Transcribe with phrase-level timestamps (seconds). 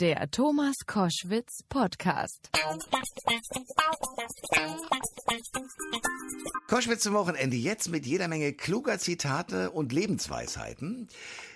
[0.00, 2.50] Der Thomas Koschwitz Podcast.
[6.68, 11.08] Koschwitz zum Wochenende jetzt mit jeder Menge kluger Zitate und Lebensweisheiten.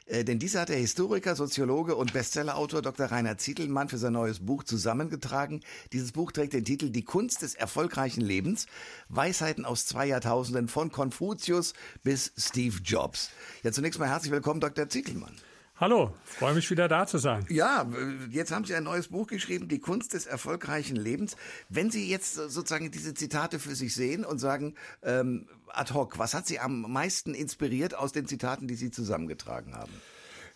[0.07, 3.07] Äh, denn diese hat der Historiker, Soziologe und Bestsellerautor Dr.
[3.07, 5.61] Rainer Zietelmann für sein neues Buch zusammengetragen.
[5.93, 8.67] Dieses Buch trägt den Titel Die Kunst des erfolgreichen Lebens.
[9.09, 13.31] Weisheiten aus zwei Jahrtausenden von Konfuzius bis Steve Jobs.
[13.63, 14.89] Ja, zunächst mal herzlich willkommen, Dr.
[14.89, 15.37] Zietelmann.
[15.77, 17.45] Hallo, freue mich wieder da zu sein.
[17.49, 17.87] Ja,
[18.31, 21.37] jetzt haben Sie ein neues Buch geschrieben, Die Kunst des erfolgreichen Lebens.
[21.69, 26.35] Wenn Sie jetzt sozusagen diese Zitate für sich sehen und sagen, ähm, ad hoc, was
[26.35, 29.93] hat Sie am meisten inspiriert aus den Zitaten, die Sie zusammengetragen haben?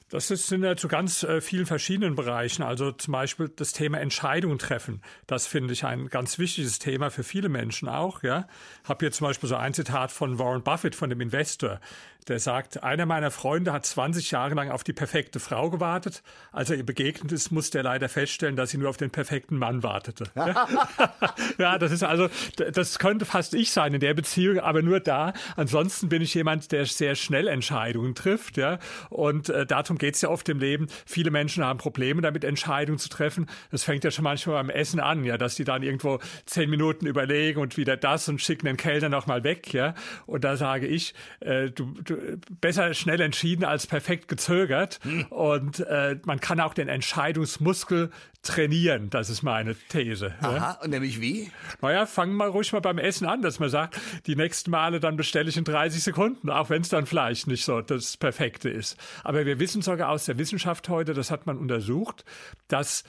[0.09, 2.63] Das ist, sind ja zu ganz äh, vielen verschiedenen Bereichen.
[2.63, 5.03] Also zum Beispiel das Thema Entscheidungen treffen.
[5.27, 8.23] Das finde ich ein ganz wichtiges Thema für viele Menschen auch.
[8.23, 8.47] Ja,
[8.85, 11.81] habe hier zum Beispiel so ein Zitat von Warren Buffett, von dem Investor
[12.29, 16.23] der sagt, einer meiner Freunde hat 20 Jahre lang auf die perfekte Frau gewartet.
[16.51, 19.59] Als er ihr begegnet ist, musste er leider feststellen, dass sie nur auf den perfekten
[19.59, 20.25] Mann wartete.
[21.59, 25.35] ja, das ist also, das könnte fast ich sein in der Beziehung, aber nur da.
[25.57, 28.57] Ansonsten bin ich jemand, der sehr schnell Entscheidungen trifft.
[28.57, 30.89] Ja, und äh, darum geht es ja oft im Leben.
[31.05, 33.47] Viele Menschen haben Probleme damit, Entscheidungen zu treffen.
[33.71, 37.07] Das fängt ja schon manchmal beim Essen an, ja, dass die dann irgendwo zehn Minuten
[37.07, 39.73] überlegen und wieder das und schicken den Kellner noch mal weg.
[39.73, 39.95] Ja,
[40.27, 42.16] und da sage ich, äh, du, du
[42.61, 44.99] besser schnell entschieden als perfekt gezögert.
[45.03, 45.27] Hm.
[45.27, 48.11] Und äh, man kann auch den Entscheidungsmuskel
[48.43, 49.11] trainieren.
[49.11, 50.35] Das ist meine These.
[50.41, 50.79] Aha, ja?
[50.83, 51.51] und nämlich wie?
[51.83, 55.17] Naja, fangen wir ruhig mal beim Essen an, dass man sagt, die nächsten Male dann
[55.17, 58.97] bestelle ich in 30 Sekunden, auch wenn es dann vielleicht nicht so das Perfekte ist.
[59.25, 62.25] Aber wir wissen sogar aus der Wissenschaft heute, das hat man untersucht,
[62.69, 63.05] dass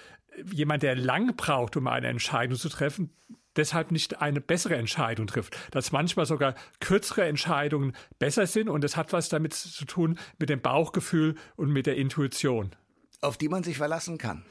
[0.52, 3.12] jemand, der lang braucht, um eine Entscheidung zu treffen,
[3.58, 5.58] deshalb nicht eine bessere Entscheidung trifft.
[5.72, 10.50] Dass manchmal sogar kürzere Entscheidungen besser sind und das hat was damit zu tun mit
[10.50, 12.72] dem Bauchgefühl und mit der Intuition.
[13.20, 14.44] Auf die man sich verlassen kann.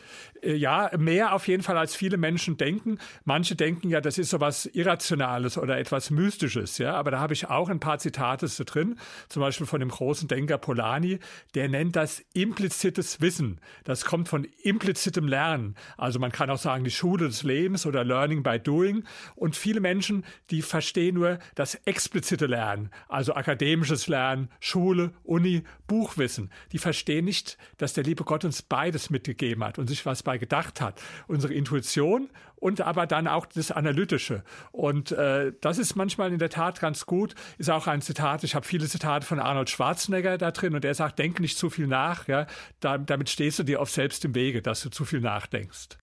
[0.43, 2.99] Äh, ja, mehr auf jeden Fall als viele Menschen denken.
[3.25, 6.95] Manche denken ja, das ist so was Irrationales oder etwas Mystisches, ja.
[6.95, 8.99] Aber da habe ich auch ein paar Zitate drin.
[9.29, 11.21] Zum Beispiel von dem großen Denker Polanyi.
[11.55, 13.61] Der nennt das implizites Wissen.
[13.85, 15.77] Das kommt von implizitem Lernen.
[15.97, 19.05] Also man kann auch sagen, die Schule des Lebens oder Learning by Doing.
[19.37, 22.91] Und viele Menschen, die verstehen nur das explizite Lernen.
[23.09, 26.51] Also akademisches Lernen, Schule, Uni, Buchwissen.
[26.73, 30.39] Die verstehen nicht, dass der liebe Gott uns beides mitgegeben hat und sich was bei
[30.39, 31.01] gedacht hat.
[31.27, 34.43] Unsere Intuition und aber dann auch das Analytische.
[34.73, 37.35] Und äh, das ist manchmal in der Tat ganz gut.
[37.59, 40.95] Ist auch ein Zitat, ich habe viele Zitate von Arnold Schwarzenegger da drin und er
[40.95, 42.29] sagt, denk nicht zu viel nach.
[42.29, 42.47] Ja?
[42.81, 45.99] Da, damit stehst du dir oft selbst im Wege, dass du zu viel nachdenkst.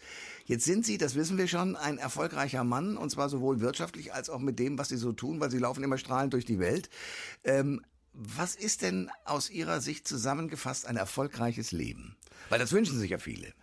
[0.45, 4.29] Jetzt sind Sie, das wissen wir schon, ein erfolgreicher Mann und zwar sowohl wirtschaftlich als
[4.29, 6.89] auch mit dem, was Sie so tun, weil Sie laufen immer strahlend durch die Welt.
[7.45, 7.81] Ähm,
[8.13, 12.15] was ist denn aus Ihrer Sicht zusammengefasst ein erfolgreiches Leben?
[12.49, 13.53] Weil das wünschen sich ja viele.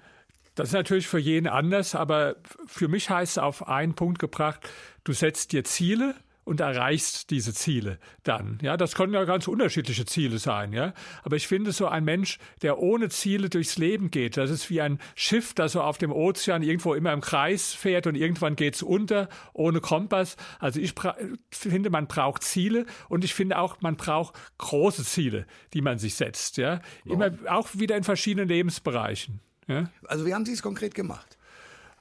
[0.55, 4.69] Das ist natürlich für jeden anders, aber für mich heißt es auf einen Punkt gebracht,
[5.05, 8.59] du setzt dir Ziele und erreichst diese Ziele dann.
[8.63, 10.95] Ja, das können ja ganz unterschiedliche Ziele sein, ja.
[11.23, 14.81] Aber ich finde so ein Mensch, der ohne Ziele durchs Leben geht, das ist wie
[14.81, 18.83] ein Schiff, das so auf dem Ozean irgendwo immer im Kreis fährt und irgendwann geht's
[18.83, 20.37] unter, ohne Kompass.
[20.59, 20.95] Also ich
[21.51, 26.15] finde, man braucht Ziele und ich finde auch, man braucht große Ziele, die man sich
[26.15, 26.81] setzt, ja.
[27.05, 29.41] Immer auch wieder in verschiedenen Lebensbereichen.
[29.67, 29.91] Ja?
[30.07, 31.39] Also wie haben Sie es konkret gemacht?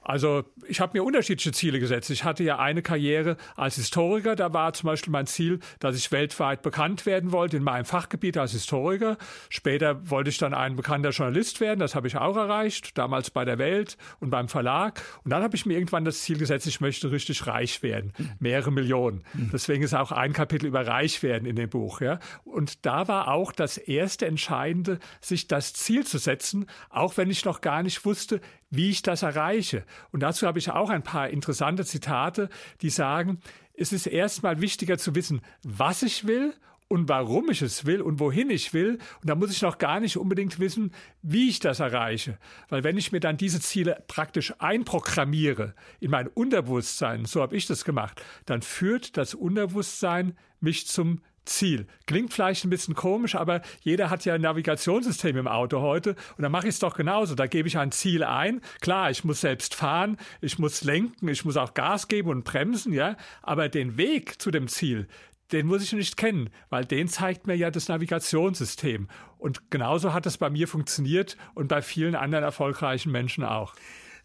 [0.02, 2.10] Also ich habe mir unterschiedliche Ziele gesetzt.
[2.10, 4.34] Ich hatte ja eine Karriere als Historiker.
[4.34, 8.38] Da war zum Beispiel mein Ziel, dass ich weltweit bekannt werden wollte in meinem Fachgebiet
[8.38, 9.18] als Historiker.
[9.50, 11.80] Später wollte ich dann ein bekannter Journalist werden.
[11.80, 15.02] Das habe ich auch erreicht, damals bei der Welt und beim Verlag.
[15.24, 18.72] Und dann habe ich mir irgendwann das Ziel gesetzt, ich möchte richtig reich werden, mehrere
[18.72, 19.22] Millionen.
[19.52, 22.00] Deswegen ist auch ein Kapitel über reich werden in dem Buch.
[22.00, 22.20] Ja.
[22.44, 27.44] Und da war auch das erste Entscheidende, sich das Ziel zu setzen, auch wenn ich
[27.44, 29.84] noch gar nicht wusste, wie ich das erreiche.
[30.12, 32.48] Und dazu habe ich auch ein paar interessante Zitate,
[32.80, 33.40] die sagen,
[33.74, 36.54] es ist erstmal wichtiger zu wissen, was ich will
[36.90, 38.98] und warum ich es will und wohin ich will.
[39.20, 40.92] Und da muss ich noch gar nicht unbedingt wissen,
[41.22, 42.36] wie ich das erreiche.
[42.68, 47.66] Weil wenn ich mir dann diese Ziele praktisch einprogrammiere in mein Unterbewusstsein, so habe ich
[47.66, 51.86] das gemacht, dann führt das Unterbewusstsein mich zum Ziel.
[52.06, 56.42] Klingt vielleicht ein bisschen komisch, aber jeder hat ja ein Navigationssystem im Auto heute und
[56.42, 57.34] da mache ich es doch genauso.
[57.34, 58.60] Da gebe ich ein Ziel ein.
[58.80, 62.92] Klar, ich muss selbst fahren, ich muss lenken, ich muss auch Gas geben und bremsen,
[62.92, 65.08] ja, aber den Weg zu dem Ziel,
[65.52, 69.08] den muss ich nicht kennen, weil den zeigt mir ja das Navigationssystem.
[69.38, 73.74] Und genauso hat es bei mir funktioniert und bei vielen anderen erfolgreichen Menschen auch.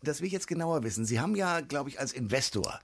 [0.05, 1.05] Das will ich jetzt genauer wissen.
[1.05, 2.79] Sie haben ja, glaube ich, als Investor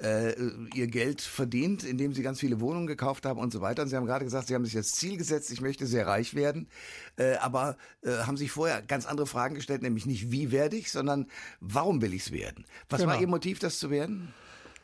[0.00, 0.34] äh,
[0.74, 3.82] Ihr Geld verdient, indem Sie ganz viele Wohnungen gekauft haben und so weiter.
[3.82, 6.34] Und Sie haben gerade gesagt, Sie haben sich das Ziel gesetzt, ich möchte sehr reich
[6.34, 6.68] werden.
[7.16, 10.90] Äh, aber äh, haben sich vorher ganz andere Fragen gestellt, nämlich nicht, wie werde ich,
[10.90, 11.26] sondern
[11.60, 12.64] warum will ich es werden?
[12.88, 13.12] Was genau.
[13.12, 14.32] war Ihr Motiv, das zu werden?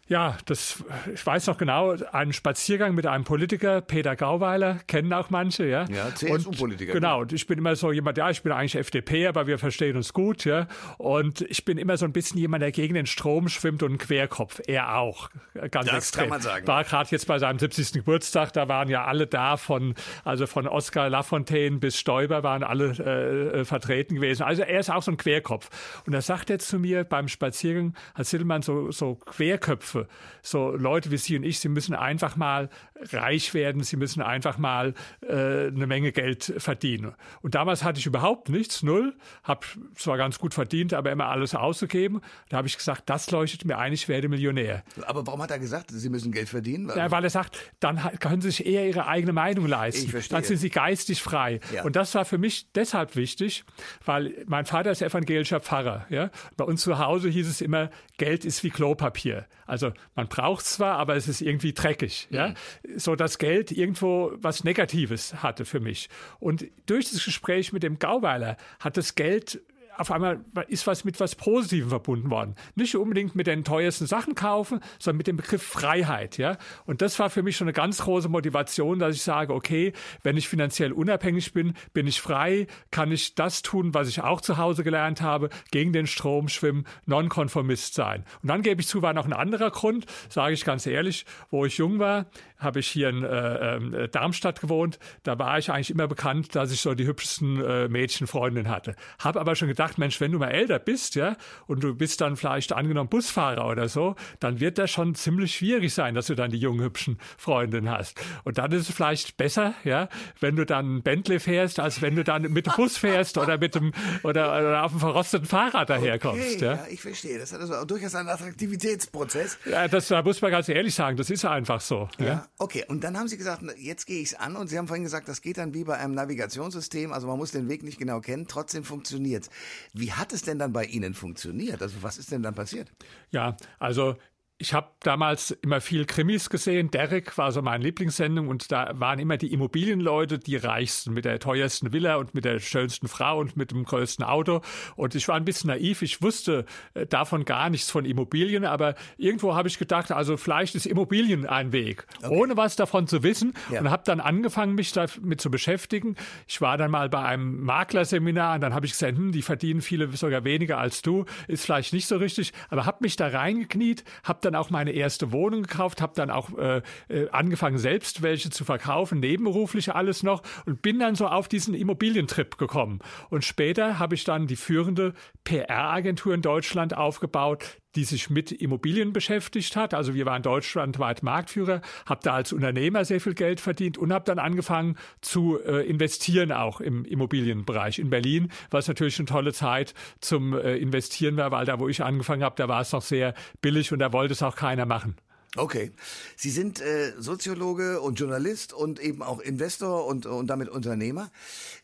[0.06, 5.30] Ja, das, ich weiß noch genau, einen Spaziergang mit einem Politiker, Peter Gauweiler, kennen auch
[5.30, 5.86] manche, ja.
[5.88, 6.92] Ja, CSU-Politiker.
[6.92, 9.96] Genau, und ich bin immer so jemand, ja, ich bin eigentlich FDP, aber wir verstehen
[9.96, 10.66] uns gut, ja.
[10.98, 13.98] Und ich bin immer so ein bisschen jemand, der gegen den Strom schwimmt und ein
[13.98, 14.60] Querkopf.
[14.66, 15.30] Er auch,
[15.70, 16.22] ganz das extrem.
[16.24, 16.66] kann man sagen.
[16.66, 17.92] War gerade jetzt bei seinem 70.
[17.92, 22.92] Geburtstag, da waren ja alle da, von, also von Oskar Lafontaine bis Stoiber waren alle
[22.98, 24.42] äh, äh vertreten gewesen.
[24.42, 25.70] Also er ist auch so ein Querkopf.
[26.04, 30.08] Und da sagt er zu mir beim Spaziergang, Herr Sittelmann, so, so Querköpfe, Köpfe.
[30.42, 32.68] So Leute wie Sie und ich, Sie müssen einfach mal
[33.12, 37.14] reich werden, Sie müssen einfach mal äh, eine Menge Geld verdienen.
[37.42, 41.54] Und damals hatte ich überhaupt nichts, null, habe zwar ganz gut verdient, aber immer alles
[41.54, 42.20] ausgegeben.
[42.48, 44.82] Da habe ich gesagt, das leuchtet mir ein, ich werde Millionär.
[45.06, 46.90] Aber warum hat er gesagt, Sie müssen Geld verdienen?
[46.94, 50.04] Ja, weil er sagt, dann können Sie sich eher Ihre eigene Meinung leisten.
[50.04, 50.36] Ich verstehe.
[50.36, 51.60] Dann sind Sie geistig frei.
[51.72, 51.84] Ja.
[51.84, 53.64] Und das war für mich deshalb wichtig,
[54.04, 56.06] weil mein Vater ist evangelischer Pfarrer.
[56.10, 56.30] Ja?
[56.56, 59.46] Bei uns zu Hause hieß es immer, Geld ist wie Klopapier.
[59.66, 62.28] Also man braucht zwar, aber es ist irgendwie dreckig.
[62.30, 62.48] Ja?
[62.48, 62.54] Mhm.
[62.96, 66.08] So dass Geld irgendwo was Negatives hatte für mich.
[66.40, 69.62] Und durch das Gespräch mit dem Gauweiler hat das Geld
[69.96, 72.54] auf einmal ist was mit was Positivem verbunden worden.
[72.74, 76.56] Nicht unbedingt mit den teuersten Sachen kaufen, sondern mit dem Begriff Freiheit, ja.
[76.86, 79.92] Und das war für mich schon eine ganz große Motivation, dass ich sage, okay,
[80.22, 84.40] wenn ich finanziell unabhängig bin, bin ich frei, kann ich das tun, was ich auch
[84.40, 88.24] zu Hause gelernt habe, gegen den Strom schwimmen, Nonkonformist sein.
[88.42, 91.64] Und dann gebe ich zu, war noch ein anderer Grund, sage ich ganz ehrlich, wo
[91.64, 92.26] ich jung war,
[92.64, 94.98] habe ich hier in äh, äh, Darmstadt gewohnt.
[95.22, 98.96] Da war ich eigentlich immer bekannt, dass ich so die hübschesten äh, Mädchenfreundinnen hatte.
[99.18, 101.36] Habe aber schon gedacht, Mensch, wenn du mal älter bist, ja,
[101.66, 105.92] und du bist dann vielleicht angenommen Busfahrer oder so, dann wird das schon ziemlich schwierig
[105.94, 108.20] sein, dass du dann die jungen hübschen Freundinnen hast.
[108.44, 110.08] Und dann ist es vielleicht besser, ja,
[110.40, 113.74] wenn du dann Bentley fährst, als wenn du dann mit dem Bus fährst oder mit
[113.74, 113.92] dem
[114.22, 116.56] oder, oder auf dem verrosteten Fahrrad daherkommst.
[116.56, 116.74] Okay, ja.
[116.74, 117.38] ja, ich verstehe.
[117.38, 119.58] Das hat also auch durchaus einen Attraktivitätsprozess.
[119.64, 121.16] Ja, das da muss man ganz ehrlich sagen.
[121.16, 122.08] Das ist einfach so.
[122.18, 122.24] Ja.
[122.24, 122.48] ja.
[122.58, 125.04] Okay, und dann haben Sie gesagt, jetzt gehe ich es an und Sie haben vorhin
[125.04, 128.20] gesagt, das geht dann wie bei einem Navigationssystem, also man muss den Weg nicht genau
[128.20, 129.50] kennen, trotzdem funktioniert
[129.92, 131.82] Wie hat es denn dann bei Ihnen funktioniert?
[131.82, 132.90] Also was ist denn dann passiert?
[133.30, 134.16] Ja, also
[134.64, 136.90] ich habe damals immer viel Krimis gesehen.
[136.90, 141.38] Derek war so meine Lieblingssendung und da waren immer die Immobilienleute die reichsten mit der
[141.38, 144.62] teuersten Villa und mit der schönsten Frau und mit dem größten Auto.
[144.96, 146.00] Und ich war ein bisschen naiv.
[146.00, 146.64] Ich wusste
[146.94, 151.44] äh, davon gar nichts von Immobilien, aber irgendwo habe ich gedacht, also vielleicht ist Immobilien
[151.44, 152.34] ein Weg, okay.
[152.34, 153.52] ohne was davon zu wissen.
[153.70, 153.80] Ja.
[153.80, 156.16] Und habe dann angefangen, mich damit zu beschäftigen.
[156.48, 159.82] Ich war dann mal bei einem Maklerseminar und dann habe ich gesagt, hm, die verdienen
[159.82, 161.26] viele sogar weniger als du.
[161.48, 165.32] Ist vielleicht nicht so richtig, aber habe mich da reingekniet, habe dann auch meine erste
[165.32, 170.42] Wohnung gekauft, habe dann auch äh, äh, angefangen, selbst welche zu verkaufen, nebenberuflich alles noch
[170.66, 173.00] und bin dann so auf diesen Immobilientrip gekommen.
[173.30, 175.14] Und später habe ich dann die führende
[175.44, 179.94] PR-Agentur in Deutschland aufgebaut, die sich mit Immobilien beschäftigt hat.
[179.94, 184.24] Also wir waren deutschlandweit Marktführer, habe da als Unternehmer sehr viel Geld verdient und habe
[184.24, 189.94] dann angefangen zu äh, investieren auch im Immobilienbereich in Berlin, was natürlich eine tolle Zeit
[190.20, 193.34] zum äh, Investieren war, weil da, wo ich angefangen habe, da war es noch sehr
[193.60, 195.16] billig und da wollte es auch keiner machen.
[195.56, 195.92] Okay.
[196.36, 201.30] Sie sind äh, Soziologe und Journalist und eben auch Investor und, und damit Unternehmer.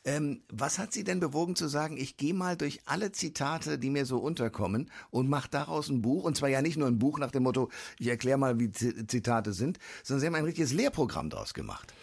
[0.05, 3.91] Ähm, was hat Sie denn bewogen zu sagen, ich gehe mal durch alle Zitate, die
[3.91, 6.25] mir so unterkommen und mache daraus ein Buch?
[6.25, 9.53] Und zwar ja nicht nur ein Buch nach dem Motto, ich erkläre mal, wie Zitate
[9.53, 11.95] sind, sondern Sie haben ein richtiges Lehrprogramm daraus gemacht.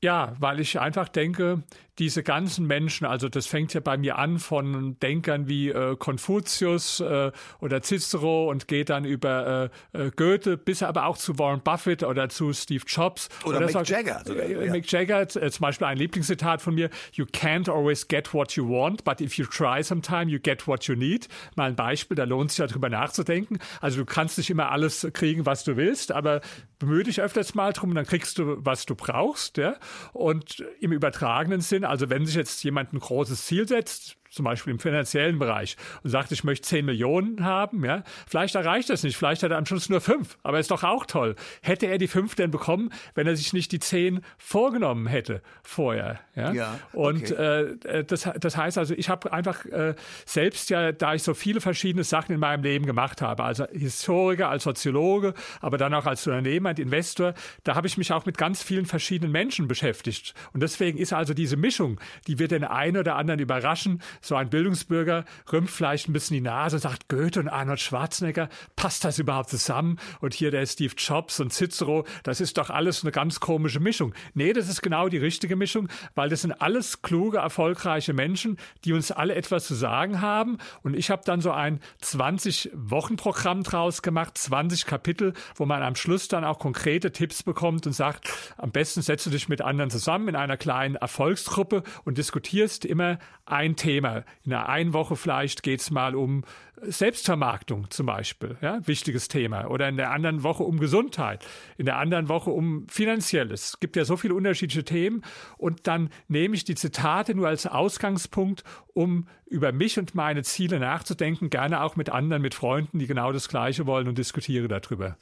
[0.00, 1.64] Ja, weil ich einfach denke,
[1.98, 7.00] diese ganzen Menschen, also das fängt ja bei mir an von Denkern wie äh, Konfuzius
[7.00, 11.60] äh, oder Cicero und geht dann über äh, äh Goethe bis aber auch zu Warren
[11.62, 13.28] Buffett oder zu Steve Jobs.
[13.44, 14.22] Oder, oder Mick sagt, Jagger.
[14.24, 14.72] Sogar, äh, ja.
[14.72, 18.68] Mick Jagger, äh, zum Beispiel ein Lieblingszitat von mir, You can't always get what you
[18.68, 21.28] want, but if you try sometime, you get what you need.
[21.56, 23.58] Mal ein Beispiel, da lohnt sich ja drüber nachzudenken.
[23.80, 26.40] Also du kannst nicht immer alles kriegen, was du willst, aber
[26.78, 29.56] bemühe dich öfters mal drum, dann kriegst du, was du brauchst.
[29.56, 29.76] Ja?
[30.12, 34.72] Und im übertragenen Sinn, also wenn sich jetzt jemand ein großes Ziel setzt, zum Beispiel
[34.72, 39.02] im finanziellen Bereich und sagt, ich möchte 10 Millionen haben, ja, vielleicht erreicht er es
[39.02, 41.34] nicht, vielleicht hat er am Schluss nur fünf, aber ist doch auch toll.
[41.62, 46.20] Hätte er die fünf denn bekommen, wenn er sich nicht die zehn vorgenommen hätte vorher,
[46.34, 46.52] ja?
[46.52, 47.76] ja und okay.
[47.84, 49.94] äh, das, das heißt also, ich habe einfach äh,
[50.26, 54.48] selbst ja, da ich so viele verschiedene Sachen in meinem Leben gemacht habe, also Historiker,
[54.48, 58.36] als Soziologe, aber dann auch als Unternehmer und Investor, da habe ich mich auch mit
[58.36, 62.96] ganz vielen verschiedenen Menschen beschäftigt und deswegen ist also diese Mischung, die wird den einen
[62.96, 67.40] oder anderen überraschen, so ein Bildungsbürger rümpft vielleicht ein bisschen die Nase und sagt, Goethe
[67.40, 69.98] und Arnold Schwarzenegger, passt das überhaupt zusammen?
[70.20, 74.14] Und hier der Steve Jobs und Cicero, das ist doch alles eine ganz komische Mischung.
[74.34, 78.92] Nee, das ist genau die richtige Mischung, weil das sind alles kluge, erfolgreiche Menschen, die
[78.92, 80.58] uns alle etwas zu sagen haben.
[80.82, 86.28] Und ich habe dann so ein 20-Wochen-Programm draus gemacht, 20 Kapitel, wo man am Schluss
[86.28, 90.28] dann auch konkrete Tipps bekommt und sagt, am besten setzt du dich mit anderen zusammen
[90.28, 94.07] in einer kleinen Erfolgsgruppe und diskutierst immer ein Thema.
[94.44, 96.44] In einer einen Woche vielleicht geht es mal um
[96.82, 99.68] Selbstvermarktung zum Beispiel, ja, wichtiges Thema.
[99.68, 101.44] Oder in der anderen Woche um Gesundheit,
[101.76, 103.70] in der anderen Woche um Finanzielles.
[103.70, 105.22] Es gibt ja so viele unterschiedliche Themen.
[105.56, 110.78] Und dann nehme ich die Zitate nur als Ausgangspunkt, um über mich und meine Ziele
[110.78, 115.16] nachzudenken, gerne auch mit anderen, mit Freunden, die genau das Gleiche wollen und diskutiere darüber.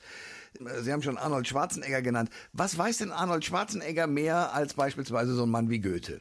[0.81, 2.31] Sie haben schon Arnold Schwarzenegger genannt.
[2.53, 6.21] Was weiß denn Arnold Schwarzenegger mehr als beispielsweise so ein Mann wie Goethe?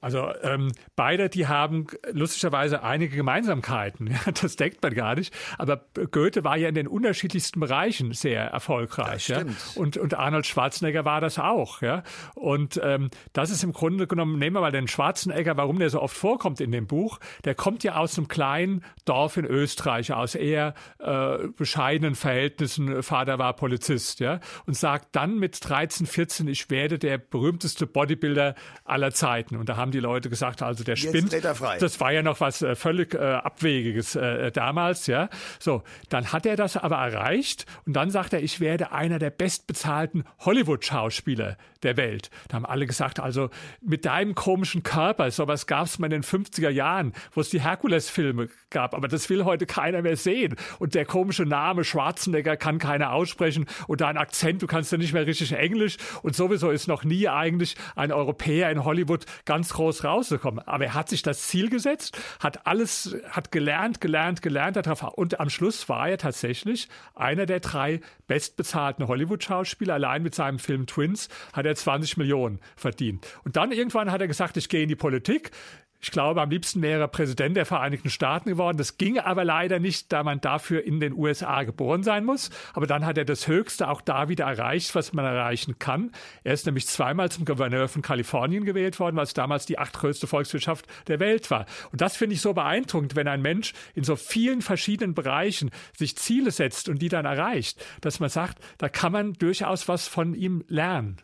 [0.00, 4.16] Also ähm, beide, die haben lustigerweise einige Gemeinsamkeiten.
[4.40, 5.34] das denkt man gar nicht.
[5.58, 9.28] Aber Goethe war ja in den unterschiedlichsten Bereichen sehr erfolgreich.
[9.28, 9.42] Ja?
[9.74, 11.82] Und, und Arnold Schwarzenegger war das auch.
[11.82, 12.02] Ja?
[12.34, 16.00] Und ähm, das ist im Grunde genommen, nehmen wir mal den Schwarzenegger, warum der so
[16.00, 17.18] oft vorkommt in dem Buch.
[17.44, 23.02] Der kommt ja aus einem kleinen Dorf in Österreich, aus eher äh, bescheidenen Verhältnissen.
[23.02, 24.20] Vater war Polizist.
[24.20, 24.40] Ja?
[24.66, 29.56] Und sagt dann mit 13, 14, ich werde der berühmteste Bodybuilder aller Zeiten.
[29.56, 31.32] Und da haben haben die Leute gesagt, also der spinnt.
[31.80, 35.30] Das war ja noch was äh, völlig äh, Abwegiges äh, damals, ja.
[35.58, 39.30] So, dann hat er das aber erreicht und dann sagt er, ich werde einer der
[39.30, 42.30] bestbezahlten Hollywood-Schauspieler der Welt.
[42.48, 46.22] Da haben alle gesagt, also mit deinem komischen Körper, sowas gab es mal in den
[46.22, 50.56] 50er Jahren, wo es die Herkules-Filme gab, aber das will heute keiner mehr sehen.
[50.78, 55.12] Und der komische Name Schwarzenegger kann keiner aussprechen und dein Akzent, du kannst ja nicht
[55.12, 60.04] mehr richtig Englisch und sowieso ist noch nie eigentlich ein Europäer in Hollywood ganz groß
[60.04, 60.66] rausgekommen.
[60.66, 64.76] Aber er hat sich das Ziel gesetzt, hat alles, hat gelernt, gelernt, gelernt
[65.16, 69.94] und am Schluss war er tatsächlich einer der drei bestbezahlten Hollywood-Schauspieler.
[69.94, 73.26] Allein mit seinem Film Twins hat er 20 Millionen verdient.
[73.44, 75.52] Und dann irgendwann hat er gesagt, ich gehe in die Politik.
[76.00, 78.78] Ich glaube, am liebsten wäre er Präsident der Vereinigten Staaten geworden.
[78.78, 82.50] Das ging aber leider nicht, da man dafür in den USA geboren sein muss.
[82.72, 86.12] Aber dann hat er das Höchste auch da wieder erreicht, was man erreichen kann.
[86.44, 90.86] Er ist nämlich zweimal zum Gouverneur von Kalifornien gewählt worden, was damals die achtgrößte Volkswirtschaft
[91.08, 91.66] der Welt war.
[91.90, 96.16] Und das finde ich so beeindruckend, wenn ein Mensch in so vielen verschiedenen Bereichen sich
[96.16, 100.34] Ziele setzt und die dann erreicht, dass man sagt, da kann man durchaus was von
[100.34, 101.16] ihm lernen.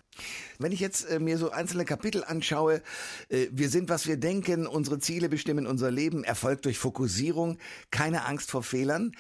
[0.59, 2.83] Wenn ich jetzt äh, mir so einzelne Kapitel anschaue,
[3.28, 7.59] äh, wir sind, was wir denken, unsere Ziele bestimmen unser Leben, Erfolg durch Fokussierung,
[7.90, 9.12] keine Angst vor Fehlern.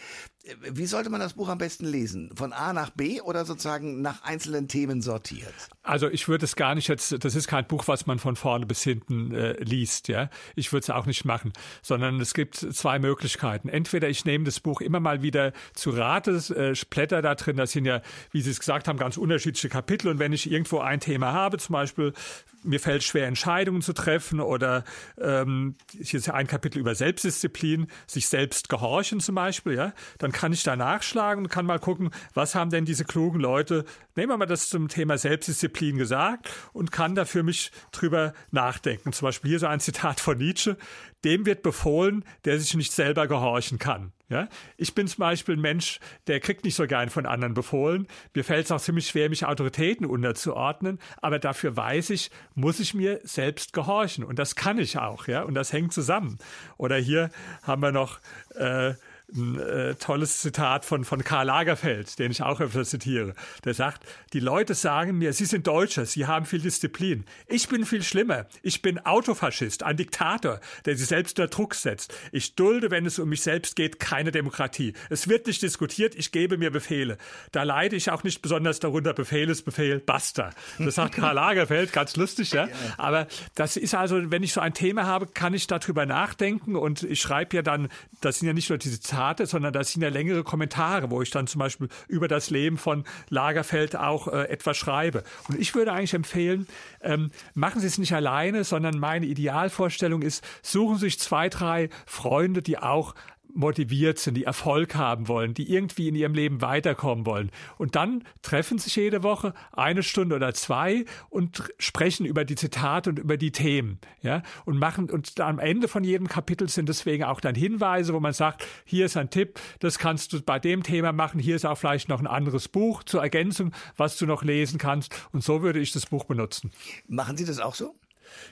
[0.60, 2.30] Wie sollte man das Buch am besten lesen?
[2.36, 5.54] Von A nach B oder sozusagen nach einzelnen Themen sortiert?
[5.86, 8.64] Also ich würde es gar nicht jetzt, das ist kein Buch, was man von vorne
[8.64, 10.30] bis hinten äh, liest, ja.
[10.56, 13.68] Ich würde es auch nicht machen, sondern es gibt zwei Möglichkeiten.
[13.68, 17.72] Entweder ich nehme das Buch immer mal wieder zu Rate, äh, blätter da drin, das
[17.72, 18.00] sind ja,
[18.30, 21.58] wie Sie es gesagt haben, ganz unterschiedliche Kapitel und wenn ich irgendwo ein Thema habe,
[21.58, 22.14] zum Beispiel
[22.62, 24.84] mir fällt schwer, Entscheidungen zu treffen oder
[25.20, 30.32] ähm, hier ist ja ein Kapitel über Selbstdisziplin, sich selbst gehorchen zum Beispiel, ja, dann
[30.32, 33.84] kann ich da nachschlagen und kann mal gucken, was haben denn diese klugen Leute,
[34.16, 39.12] nehmen wir mal das zum Thema Selbstdisziplin gesagt und kann da für mich drüber nachdenken.
[39.12, 40.76] Zum Beispiel hier so ein Zitat von Nietzsche,
[41.24, 44.12] dem wird befohlen, der sich nicht selber gehorchen kann.
[44.28, 44.48] Ja?
[44.76, 48.06] Ich bin zum Beispiel ein Mensch, der kriegt nicht so gern von anderen befohlen.
[48.34, 52.94] Mir fällt es auch ziemlich schwer, mich Autoritäten unterzuordnen, aber dafür weiß ich, muss ich
[52.94, 54.24] mir selbst gehorchen.
[54.24, 55.42] Und das kann ich auch, ja.
[55.42, 56.38] Und das hängt zusammen.
[56.76, 57.30] Oder hier
[57.62, 58.20] haben wir noch
[58.54, 58.94] äh,
[59.34, 63.34] ein äh, tolles Zitat von, von Karl Lagerfeld, den ich auch öfter zitiere.
[63.64, 67.24] Der sagt, die Leute sagen mir, sie sind Deutscher, sie haben viel Disziplin.
[67.48, 68.46] Ich bin viel schlimmer.
[68.62, 72.14] Ich bin Autofaschist, ein Diktator, der sich selbst unter Druck setzt.
[72.32, 74.94] Ich dulde, wenn es um mich selbst geht, keine Demokratie.
[75.10, 77.18] Es wird nicht diskutiert, ich gebe mir Befehle.
[77.50, 80.50] Da leide ich auch nicht besonders darunter, Befehl ist Befehl, basta.
[80.78, 82.68] Das sagt Karl Lagerfeld, ganz lustig, ja.
[82.98, 87.02] Aber das ist also, wenn ich so ein Thema habe, kann ich darüber nachdenken und
[87.02, 87.88] ich schreibe ja dann,
[88.20, 91.30] das sind ja nicht nur diese Zitate, sondern das sind ja längere Kommentare, wo ich
[91.30, 95.24] dann zum Beispiel über das Leben von Lagerfeld auch äh, etwas schreibe.
[95.48, 96.66] Und ich würde eigentlich empfehlen,
[97.00, 101.88] ähm, machen Sie es nicht alleine, sondern meine Idealvorstellung ist, suchen Sie sich zwei, drei
[102.06, 103.14] Freunde, die auch
[103.54, 107.50] motiviert sind, die Erfolg haben wollen, die irgendwie in ihrem Leben weiterkommen wollen.
[107.78, 113.10] Und dann treffen sich jede Woche eine Stunde oder zwei und sprechen über die Zitate
[113.10, 117.24] und über die Themen, ja, und machen, und am Ende von jedem Kapitel sind deswegen
[117.24, 120.82] auch dann Hinweise, wo man sagt, hier ist ein Tipp, das kannst du bei dem
[120.82, 124.42] Thema machen, hier ist auch vielleicht noch ein anderes Buch zur Ergänzung, was du noch
[124.42, 125.14] lesen kannst.
[125.32, 126.70] Und so würde ich das Buch benutzen.
[127.08, 127.94] Machen Sie das auch so?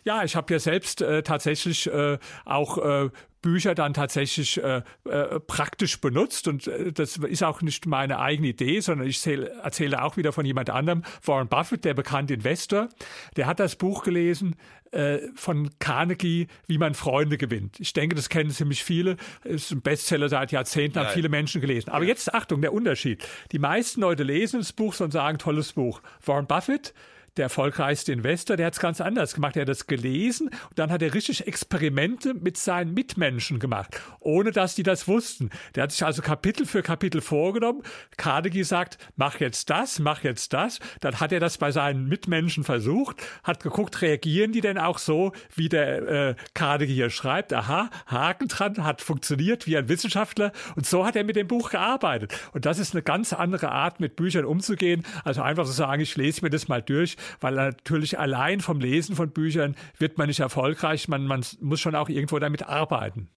[0.04, 3.10] Ja, ich habe ja selbst äh, tatsächlich äh, auch äh,
[3.42, 8.48] Bücher dann tatsächlich äh, äh, praktisch benutzt und äh, das ist auch nicht meine eigene
[8.48, 11.02] Idee, sondern ich zähl, erzähle auch wieder von jemand anderem.
[11.24, 12.88] Warren Buffett, der bekannte Investor,
[13.36, 14.54] der hat das Buch gelesen
[14.92, 17.80] äh, von Carnegie, wie man Freunde gewinnt.
[17.80, 19.16] Ich denke, das kennen ziemlich viele.
[19.42, 21.90] Ist ein Bestseller seit Jahrzehnten, haben viele Menschen gelesen.
[21.90, 22.10] Aber ja.
[22.10, 23.26] jetzt Achtung, der Unterschied.
[23.50, 26.00] Die meisten Leute lesen das Buch und sagen, tolles Buch.
[26.24, 26.94] Warren Buffett
[27.36, 29.56] der erfolgreichste Investor, der hat es ganz anders gemacht.
[29.56, 34.50] Er hat das gelesen und dann hat er richtig Experimente mit seinen Mitmenschen gemacht, ohne
[34.50, 35.50] dass die das wussten.
[35.74, 37.82] Der hat sich also Kapitel für Kapitel vorgenommen.
[38.16, 40.78] Carnegie sagt, mach jetzt das, mach jetzt das.
[41.00, 45.32] Dann hat er das bei seinen Mitmenschen versucht, hat geguckt, reagieren die denn auch so,
[45.54, 47.52] wie der äh, Carnegie hier schreibt.
[47.54, 50.52] Aha, Haken dran, hat funktioniert wie ein Wissenschaftler.
[50.76, 52.34] Und so hat er mit dem Buch gearbeitet.
[52.52, 55.04] Und das ist eine ganz andere Art, mit Büchern umzugehen.
[55.24, 58.81] Also einfach zu so sagen, ich lese mir das mal durch weil natürlich allein vom
[58.81, 61.09] Lesen von Büchern wird man nicht erfolgreich.
[61.09, 63.29] Man, man muss schon auch irgendwo damit arbeiten.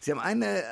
[0.00, 0.62] Sie haben eine äh,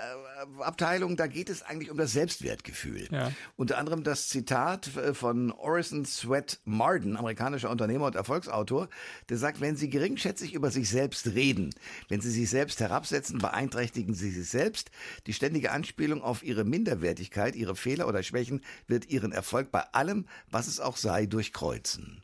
[0.60, 3.08] Abteilung, da geht es eigentlich um das Selbstwertgefühl.
[3.10, 3.32] Ja.
[3.56, 8.88] Unter anderem das Zitat äh, von Orison Sweat Marden, amerikanischer Unternehmer und Erfolgsautor,
[9.28, 11.74] der sagt, wenn Sie geringschätzig über sich selbst reden,
[12.08, 14.90] wenn Sie sich selbst herabsetzen, beeinträchtigen Sie sich selbst.
[15.26, 20.26] Die ständige Anspielung auf Ihre Minderwertigkeit, Ihre Fehler oder Schwächen wird Ihren Erfolg bei allem,
[20.50, 22.22] was es auch sei, durchkreuzen.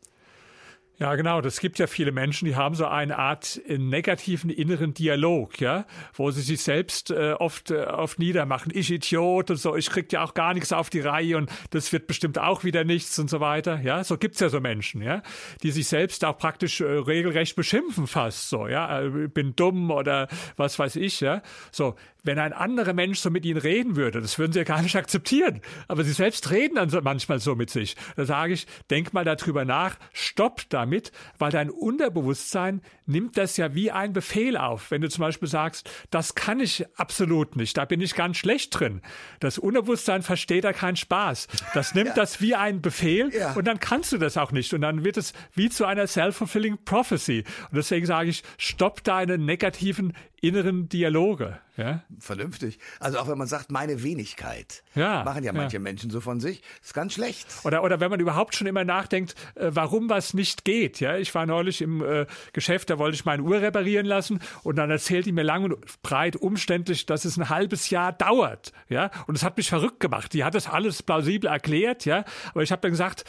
[1.00, 1.40] Ja, genau.
[1.40, 5.86] Das gibt ja viele Menschen, die haben so eine Art äh, negativen inneren Dialog, ja,
[6.12, 8.70] wo sie sich selbst äh, oft, äh, oft niedermachen.
[8.74, 11.90] Ich Idiot und so, ich krieg ja auch gar nichts auf die Reihe und das
[11.94, 13.80] wird bestimmt auch wieder nichts und so weiter.
[13.80, 15.22] Ja, so gibt's ja so Menschen, ja,
[15.62, 20.28] die sich selbst auch praktisch äh, regelrecht beschimpfen fast so, ja, äh, bin dumm oder
[20.56, 21.40] was weiß ich, ja.
[21.72, 24.82] So, wenn ein anderer Mensch so mit ihnen reden würde, das würden sie ja gar
[24.82, 25.60] nicht akzeptieren.
[25.88, 27.96] Aber sie selbst reden dann so manchmal so mit sich.
[28.16, 33.74] Da sage ich, denk mal darüber nach, stopp damit, weil dein Unterbewusstsein nimmt das ja
[33.74, 34.90] wie ein Befehl auf.
[34.90, 38.78] Wenn du zum Beispiel sagst, das kann ich absolut nicht, da bin ich ganz schlecht
[38.78, 39.02] drin.
[39.40, 41.48] Das Unterbewusstsein versteht da keinen Spaß.
[41.74, 42.14] Das nimmt ja.
[42.14, 43.52] das wie ein Befehl ja.
[43.52, 44.72] und dann kannst du das auch nicht.
[44.74, 47.44] Und dann wird es wie zu einer self-fulfilling prophecy.
[47.70, 51.58] Und deswegen sage ich, stopp deine negativen inneren Dialoge.
[51.76, 52.02] Ja?
[52.18, 52.78] Vernünftig.
[52.98, 55.80] Also auch wenn man sagt, meine Wenigkeit, ja, machen ja manche ja.
[55.80, 57.46] Menschen so von sich, ist ganz schlecht.
[57.64, 61.00] Oder, oder wenn man überhaupt schon immer nachdenkt, äh, warum was nicht geht.
[61.00, 64.76] Ja, ich war neulich im äh, Geschäft, da wollte ich meine Uhr reparieren lassen und
[64.76, 68.72] dann erzählt die mir lang und breit umständlich, dass es ein halbes Jahr dauert.
[68.88, 70.32] Ja, und es hat mich verrückt gemacht.
[70.32, 72.04] Die hat das alles plausibel erklärt.
[72.04, 73.24] Ja, aber ich habe dann gesagt,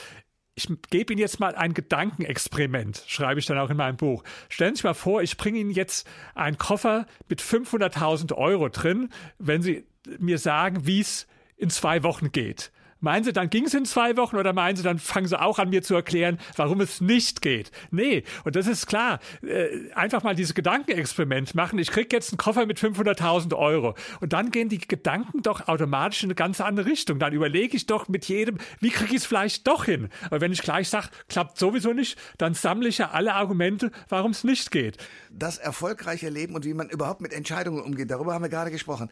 [0.55, 4.23] ich gebe Ihnen jetzt mal ein Gedankenexperiment, schreibe ich dann auch in meinem Buch.
[4.49, 9.09] Stellen Sie sich mal vor, ich bringe Ihnen jetzt einen Koffer mit 500.000 Euro drin,
[9.37, 9.85] wenn Sie
[10.19, 12.71] mir sagen, wie es in zwei Wochen geht.
[13.01, 15.59] Meinen Sie, dann ging es in zwei Wochen oder meinen Sie, dann fangen Sie auch
[15.59, 17.71] an mir zu erklären, warum es nicht geht?
[17.89, 19.19] Nee, und das ist klar.
[19.41, 21.79] Äh, einfach mal dieses Gedankenexperiment machen.
[21.79, 23.95] Ich krieg jetzt einen Koffer mit 500.000 Euro.
[24.19, 27.17] Und dann gehen die Gedanken doch automatisch in eine ganz andere Richtung.
[27.17, 30.09] Dann überlege ich doch mit jedem, wie kriege ich es vielleicht doch hin?
[30.27, 34.31] Aber wenn ich gleich sage, klappt sowieso nicht, dann sammle ich ja alle Argumente, warum
[34.31, 34.97] es nicht geht.
[35.31, 39.09] Das erfolgreiche Leben und wie man überhaupt mit Entscheidungen umgeht, darüber haben wir gerade gesprochen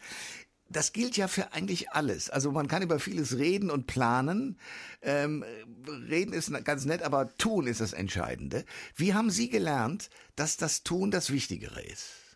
[0.70, 2.30] das gilt ja für eigentlich alles.
[2.30, 4.58] Also man kann über vieles reden und planen.
[5.02, 5.44] Ähm,
[6.08, 8.66] reden ist ganz nett, aber tun ist das Entscheidende.
[8.96, 12.29] Wie haben Sie gelernt, dass das Tun das Wichtigere ist?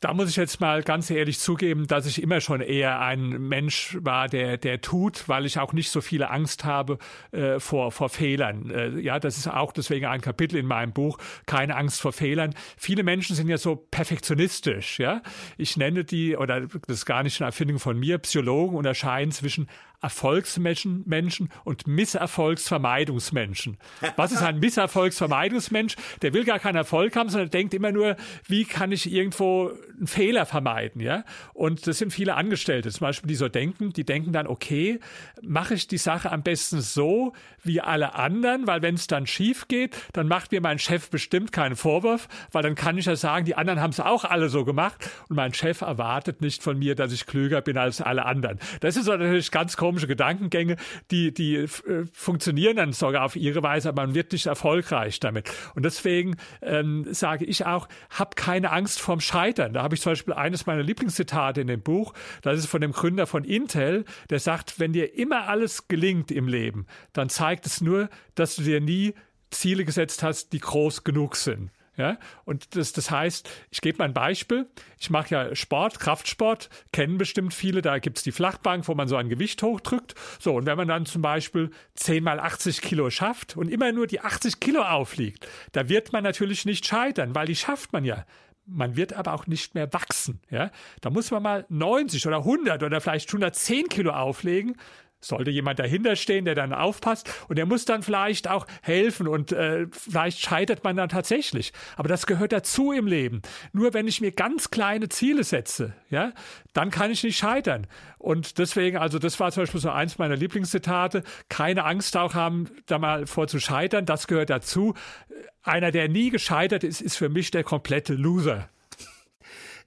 [0.00, 3.98] Da muss ich jetzt mal ganz ehrlich zugeben, dass ich immer schon eher ein Mensch
[4.00, 6.96] war, der, der tut, weil ich auch nicht so viele Angst habe
[7.32, 8.70] äh, vor, vor Fehlern.
[8.70, 12.54] Äh, ja, das ist auch deswegen ein Kapitel in meinem Buch, keine Angst vor Fehlern.
[12.78, 15.20] Viele Menschen sind ja so perfektionistisch, ja.
[15.58, 19.68] Ich nenne die, oder das ist gar nicht eine Erfindung von mir, Psychologen unterscheiden zwischen
[20.00, 23.76] Erfolgsmenschen Menschen und Misserfolgsvermeidungsmenschen.
[24.16, 25.96] Was ist ein Misserfolgsvermeidungsmensch?
[26.22, 30.06] Der will gar keinen Erfolg haben, sondern denkt immer nur, wie kann ich irgendwo einen
[30.06, 31.24] Fehler vermeiden, ja?
[31.52, 35.00] Und das sind viele Angestellte, zum Beispiel, die so denken, die denken dann, okay,
[35.42, 37.32] mache ich die Sache am besten so
[37.62, 41.52] wie alle anderen, weil wenn es dann schief geht, dann macht mir mein Chef bestimmt
[41.52, 44.64] keinen Vorwurf, weil dann kann ich ja sagen, die anderen haben es auch alle so
[44.64, 48.58] gemacht und mein Chef erwartet nicht von mir, dass ich klüger bin als alle anderen.
[48.80, 50.76] Das ist natürlich ganz komisch komische Gedankengänge,
[51.10, 51.68] die, die äh,
[52.12, 55.50] funktionieren dann sogar auf ihre Weise, aber man wird nicht erfolgreich damit.
[55.74, 59.72] Und deswegen ähm, sage ich auch, hab keine Angst vorm Scheitern.
[59.72, 62.92] Da habe ich zum Beispiel eines meiner Lieblingszitate in dem Buch, das ist von dem
[62.92, 67.80] Gründer von Intel, der sagt, wenn dir immer alles gelingt im Leben, dann zeigt es
[67.80, 69.12] nur, dass du dir nie
[69.50, 71.72] Ziele gesetzt hast, die groß genug sind.
[71.96, 72.16] Ja?
[72.44, 74.68] Und das, das heißt, ich gebe mal ein Beispiel.
[75.00, 77.82] Ich mache ja Sport, Kraftsport, kennen bestimmt viele.
[77.82, 80.14] Da gibt's die Flachbank, wo man so ein Gewicht hochdrückt.
[80.38, 84.06] So, und wenn man dann zum Beispiel 10 mal 80 Kilo schafft und immer nur
[84.06, 88.24] die 80 Kilo aufliegt, da wird man natürlich nicht scheitern, weil die schafft man ja.
[88.64, 90.40] Man wird aber auch nicht mehr wachsen.
[90.50, 90.70] Ja?
[91.00, 94.76] Da muss man mal 90 oder 100 oder vielleicht 110 Kilo auflegen
[95.20, 99.52] sollte jemand dahinter stehen, der dann aufpasst und der muss dann vielleicht auch helfen und
[99.52, 101.72] äh, vielleicht scheitert man dann tatsächlich.
[101.96, 103.42] Aber das gehört dazu im Leben.
[103.72, 106.32] Nur wenn ich mir ganz kleine Ziele setze, ja,
[106.72, 107.86] dann kann ich nicht scheitern.
[108.18, 112.68] Und deswegen, also das war zum Beispiel so eins meiner Lieblingszitate, keine Angst auch haben,
[112.86, 114.94] da mal vor zu scheitern, das gehört dazu.
[115.62, 118.70] Einer, der nie gescheitert ist, ist für mich der komplette Loser.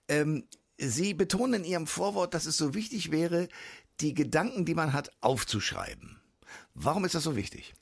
[0.07, 0.43] Ähm,
[0.77, 3.47] Sie betonen in Ihrem Vorwort, dass es so wichtig wäre,
[4.01, 6.19] die Gedanken, die man hat, aufzuschreiben.
[6.73, 7.73] Warum ist das so wichtig?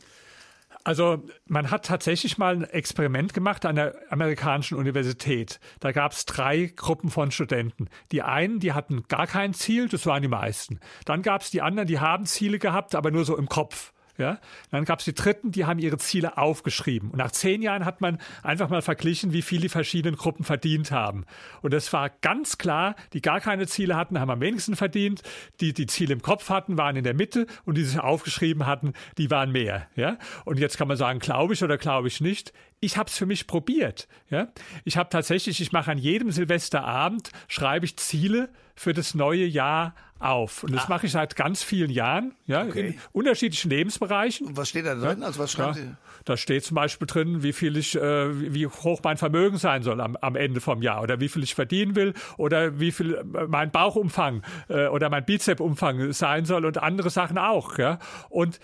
[0.84, 5.60] Also man hat tatsächlich mal ein Experiment gemacht an der amerikanischen Universität.
[5.80, 7.88] Da gab es drei Gruppen von Studenten.
[8.12, 10.80] Die einen, die hatten gar kein Ziel, das waren die meisten.
[11.06, 13.93] Dann gab es die anderen, die haben Ziele gehabt, aber nur so im Kopf.
[14.22, 14.40] Ja?
[14.70, 17.10] Dann gab es die Dritten, die haben ihre Ziele aufgeschrieben.
[17.10, 20.92] Und nach zehn Jahren hat man einfach mal verglichen, wie viel die verschiedenen Gruppen verdient
[20.92, 21.26] haben.
[21.64, 25.24] Und es war ganz klar, die gar keine Ziele hatten, haben am wenigsten verdient.
[25.60, 27.48] Die, die Ziele im Kopf hatten, waren in der Mitte.
[27.66, 29.88] Und die sich aufgeschrieben hatten, die waren mehr.
[29.96, 30.18] Ja?
[30.46, 33.28] Und jetzt kann man sagen, glaube ich oder glaube ich nicht ich habe es für
[33.28, 34.08] mich probiert.
[34.30, 34.52] Ja?
[34.84, 38.50] Ich habe tatsächlich, ich mache an jedem Silvesterabend, schreibe ich Ziele
[38.82, 40.63] für das neue Jahr auf.
[40.63, 40.89] Und das ah.
[40.89, 42.88] mache ich seit ganz vielen Jahren, ja, okay.
[42.88, 44.48] in unterschiedlichen Lebensbereichen.
[44.48, 45.20] Und was steht da drin?
[45.22, 45.28] Ja?
[45.28, 45.84] Also was schreiben ja.
[45.84, 45.96] Sie?
[46.26, 50.02] Da steht zum Beispiel drin, wie viel ich, äh, wie hoch mein Vermögen sein soll
[50.02, 53.24] am, am Ende vom Jahr oder wie viel ich verdienen will oder wie viel äh,
[53.48, 57.78] mein Bauchumfang äh, oder mein Bizepsumfang sein soll und andere Sachen auch.
[57.78, 58.00] Ja?
[58.30, 58.60] Und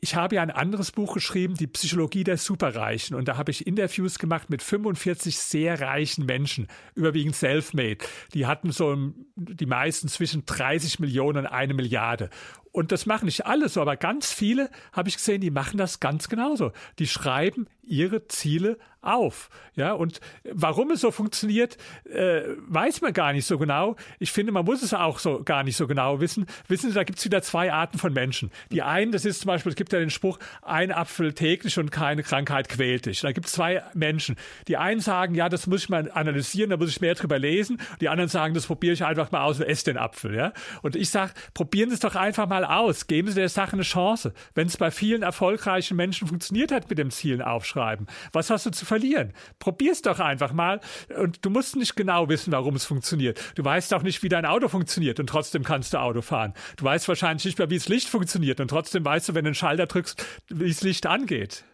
[0.00, 3.14] ich habe ja ein anderes Buch geschrieben, die Psychologie der Superreichen.
[3.16, 7.98] Und da habe ich Interviews gemacht mit 45 sehr reichen Menschen, überwiegend self-made.
[8.32, 8.96] Die hatten so
[9.36, 12.30] die meisten zwischen 30 Millionen und eine Milliarde.
[12.72, 16.00] Und das machen nicht alle so, aber ganz viele habe ich gesehen, die machen das
[16.00, 16.72] ganz genauso.
[16.98, 19.48] Die schreiben ihre Ziele auf.
[19.76, 23.96] Ja, und warum es so funktioniert, äh, weiß man gar nicht so genau.
[24.18, 26.46] Ich finde, man muss es auch so gar nicht so genau wissen.
[26.68, 28.50] Wissen Sie, da gibt es wieder zwei Arten von Menschen.
[28.70, 31.90] Die einen, das ist zum Beispiel, es gibt ja den Spruch, ein Apfel täglich und
[31.90, 33.20] keine Krankheit quält dich.
[33.22, 34.36] Da gibt es zwei Menschen.
[34.68, 37.80] Die einen sagen, ja, das muss ich mal analysieren, da muss ich mehr drüber lesen.
[38.00, 40.34] Die anderen sagen, das probiere ich einfach mal aus und esse den Apfel.
[40.34, 40.52] Ja?
[40.82, 43.06] Und ich sage, probieren Sie es doch einfach mal aus.
[43.06, 44.32] Geben Sie der Sache eine Chance.
[44.54, 48.70] Wenn es bei vielen erfolgreichen Menschen funktioniert hat mit dem Zielen aufschreiben, was hast du
[48.70, 49.32] zu verlieren?
[49.58, 50.80] Probier's doch einfach mal.
[51.16, 53.40] Und du musst nicht genau wissen, warum es funktioniert.
[53.54, 56.54] Du weißt auch nicht, wie dein Auto funktioniert und trotzdem kannst du Auto fahren.
[56.76, 59.50] Du weißt wahrscheinlich nicht mehr, wie das Licht funktioniert und trotzdem weißt du, wenn du
[59.50, 61.64] den Schalter drückst, wie das Licht angeht.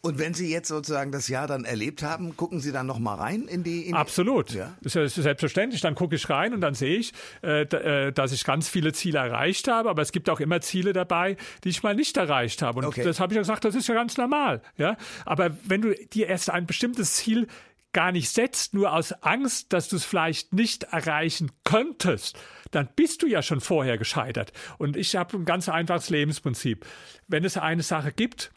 [0.00, 3.14] Und wenn Sie jetzt sozusagen das Jahr dann erlebt haben, gucken Sie dann noch mal
[3.14, 3.88] rein in die?
[3.88, 4.52] In Absolut.
[4.52, 4.76] Ja.
[4.82, 5.80] Das ist selbstverständlich.
[5.80, 7.12] Dann gucke ich rein und dann sehe ich,
[7.42, 9.88] äh, äh, dass ich ganz viele Ziele erreicht habe.
[9.88, 12.80] Aber es gibt auch immer Ziele dabei, die ich mal nicht erreicht habe.
[12.80, 13.02] Und okay.
[13.02, 14.60] das habe ich ja gesagt, das ist ja ganz normal.
[14.76, 14.96] Ja.
[15.24, 17.46] Aber wenn du dir erst ein bestimmtes Ziel
[17.94, 22.36] gar nicht setzt, nur aus Angst, dass du es vielleicht nicht erreichen könntest,
[22.72, 24.52] dann bist du ja schon vorher gescheitert.
[24.76, 26.84] Und ich habe ein ganz einfaches Lebensprinzip.
[27.28, 28.50] Wenn es eine Sache gibt,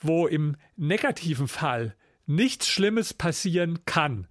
[0.00, 1.94] wo im negativen Fall
[2.26, 4.26] nichts Schlimmes passieren kann.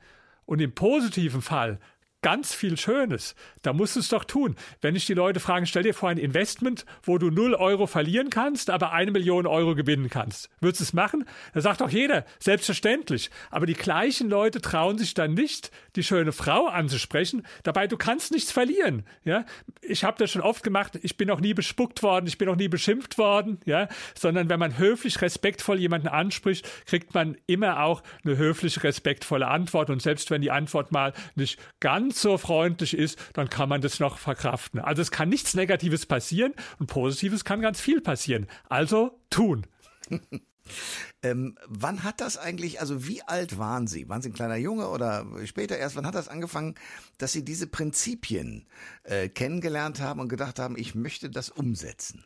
[0.45, 1.79] Und im positiven Fall
[2.23, 3.35] ganz viel Schönes.
[3.61, 4.55] Da musst du es doch tun.
[4.81, 8.31] Wenn ich die Leute frage, stell dir vor ein Investment, wo du 0 Euro verlieren
[8.31, 10.49] kannst, aber eine Million Euro gewinnen kannst.
[10.59, 11.25] Würdest du es machen?
[11.53, 13.29] Da sagt doch jeder, selbstverständlich.
[13.51, 17.45] Aber die gleichen Leute trauen sich dann nicht, die schöne Frau anzusprechen.
[17.63, 19.05] Dabei, du kannst nichts verlieren.
[19.25, 19.45] Ja?
[19.81, 20.97] Ich habe das schon oft gemacht.
[21.03, 23.59] Ich bin noch nie bespuckt worden, ich bin noch nie beschimpft worden.
[23.65, 23.89] Ja?
[24.17, 29.89] Sondern wenn man höflich, respektvoll jemanden anspricht, kriegt man immer auch eine höflich, respektvolle Antwort.
[29.89, 33.99] Und selbst wenn die Antwort mal nicht ganz so freundlich ist, dann kann man das
[33.99, 34.79] noch verkraften.
[34.79, 38.47] Also es kann nichts Negatives passieren und Positives kann ganz viel passieren.
[38.69, 39.65] Also tun.
[41.23, 44.09] ähm, wann hat das eigentlich, also wie alt waren Sie?
[44.09, 45.95] Waren Sie ein kleiner Junge oder später erst?
[45.95, 46.75] Wann hat das angefangen,
[47.17, 48.65] dass Sie diese Prinzipien
[49.03, 52.23] äh, kennengelernt haben und gedacht haben, ich möchte das umsetzen?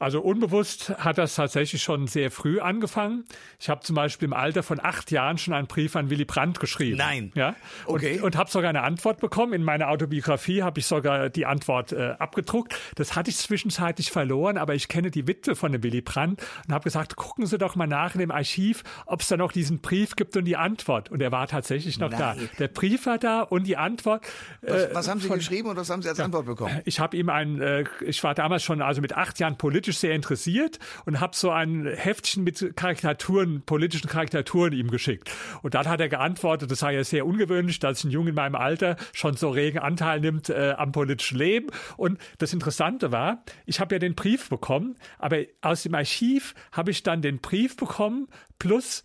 [0.00, 3.24] Also unbewusst hat das tatsächlich schon sehr früh angefangen.
[3.58, 6.58] Ich habe zum Beispiel im Alter von acht Jahren schon einen Brief an Willy Brandt
[6.58, 6.96] geschrieben.
[6.96, 7.32] Nein.
[7.34, 7.54] Ja.
[7.84, 8.16] Okay.
[8.16, 9.52] Und, und habe sogar eine Antwort bekommen.
[9.52, 12.74] In meiner Autobiografie habe ich sogar die Antwort äh, abgedruckt.
[12.94, 16.72] Das hatte ich zwischenzeitlich verloren, aber ich kenne die Witwe von dem Willy Brandt und
[16.72, 19.80] habe gesagt, gucken Sie doch mal nach in dem Archiv, ob es da noch diesen
[19.80, 21.10] Brief gibt und die Antwort.
[21.10, 22.18] Und er war tatsächlich noch Nein.
[22.18, 22.36] da.
[22.58, 24.24] Der Brief war da und die Antwort.
[24.62, 26.80] Was, äh, was haben Sie von, geschrieben und was haben Sie als Antwort bekommen?
[26.86, 29.98] Ich habe ihm ein, äh, ich war damals schon also mit acht Jahren politisch politisch
[29.98, 35.30] sehr interessiert und habe so ein Heftchen mit Karikaturen, politischen Karikaturen ihm geschickt.
[35.62, 38.54] Und dann hat er geantwortet, das sei ja sehr ungewöhnlich, dass ein Junge in meinem
[38.54, 41.68] Alter schon so regen Anteil nimmt äh, am politischen Leben.
[41.96, 46.90] Und das Interessante war, ich habe ja den Brief bekommen, aber aus dem Archiv habe
[46.90, 49.02] ich dann den Brief bekommen plus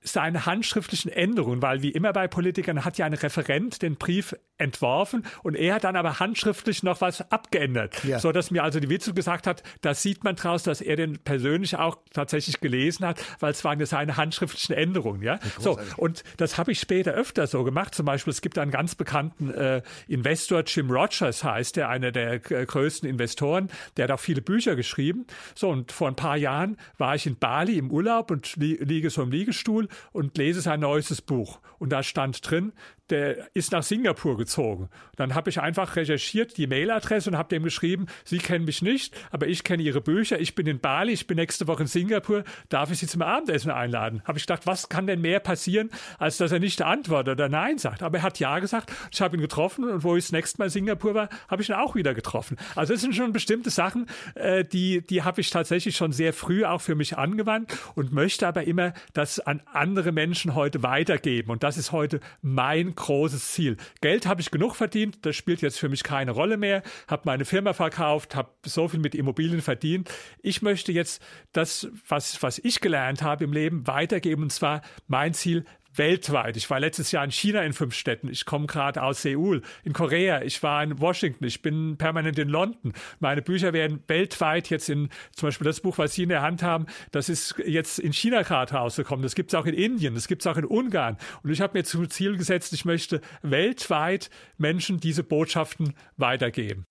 [0.00, 5.24] seine handschriftlichen Änderungen, weil wie immer bei Politikern hat ja ein Referent den Brief entworfen
[5.42, 8.18] und er hat dann aber handschriftlich noch was abgeändert, ja.
[8.18, 11.18] so dass mir also die Witzel gesagt hat, da sieht man draus, dass er den
[11.18, 15.38] persönlich auch tatsächlich gelesen hat, weil es waren ja seine handschriftlichen Änderungen, ja.
[15.58, 17.94] So und das habe ich später öfter so gemacht.
[17.94, 22.38] Zum Beispiel es gibt einen ganz bekannten äh, Investor, Jim Rogers heißt der, einer der
[22.38, 25.26] größten Investoren, der hat auch viele Bücher geschrieben.
[25.54, 29.10] So und vor ein paar Jahren war ich in Bali im Urlaub und li liege
[29.10, 32.72] so im Liegestuhl und lese sein neuestes Buch und da stand drin,
[33.10, 34.88] der ist nach Singapur gezogen.
[35.16, 39.14] Dann habe ich einfach recherchiert die Mailadresse und habe dem geschrieben, Sie kennen mich nicht,
[39.30, 42.44] aber ich kenne Ihre Bücher, ich bin in Bali, ich bin nächste Woche in Singapur,
[42.68, 44.22] darf ich Sie zum Abendessen einladen?
[44.24, 47.78] Habe ich gedacht, was kann denn mehr passieren, als dass er nicht antwortet oder Nein
[47.78, 48.02] sagt?
[48.02, 50.66] Aber er hat Ja gesagt, ich habe ihn getroffen und wo ich das nächste Mal
[50.66, 52.56] in Singapur war, habe ich ihn auch wieder getroffen.
[52.74, 56.64] Also es sind schon bestimmte Sachen, äh, die, die habe ich tatsächlich schon sehr früh
[56.64, 61.50] auch für mich angewandt und möchte aber immer das an andere Menschen heute weitergeben.
[61.50, 63.76] Und das ist heute mein großes Ziel.
[64.00, 67.44] Geld habe ich genug verdient, das spielt jetzt für mich keine Rolle mehr, habe meine
[67.44, 70.10] Firma verkauft, habe so viel mit Immobilien verdient.
[70.42, 75.32] Ich möchte jetzt das, was, was ich gelernt habe im Leben, weitergeben und zwar mein
[75.32, 75.64] Ziel
[75.98, 76.56] weltweit.
[76.56, 78.28] Ich war letztes Jahr in China in fünf Städten.
[78.28, 79.62] Ich komme gerade aus Seoul.
[79.84, 80.42] In Korea.
[80.42, 81.44] Ich war in Washington.
[81.44, 82.92] Ich bin permanent in London.
[83.20, 86.62] Meine Bücher werden weltweit jetzt in, zum Beispiel das Buch, was Sie in der Hand
[86.62, 89.22] haben, das ist jetzt in China gerade rausgekommen.
[89.22, 90.14] Das gibt es auch in Indien.
[90.14, 91.16] Das gibt es auch in Ungarn.
[91.42, 96.86] Und ich habe mir zum Ziel gesetzt, ich möchte weltweit Menschen diese Botschaften weitergeben.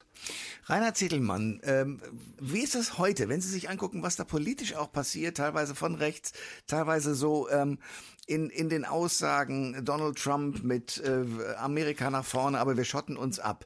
[0.65, 2.01] Rainer Ziedelmann, ähm,
[2.39, 5.95] wie ist es heute, wenn Sie sich angucken, was da politisch auch passiert, teilweise von
[5.95, 6.34] rechts,
[6.67, 7.80] teilweise so ähm,
[8.25, 11.25] in, in den Aussagen Donald Trump mit äh,
[11.56, 13.65] Amerika nach vorne, aber wir schotten uns ab.